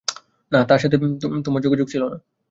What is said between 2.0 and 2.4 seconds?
না।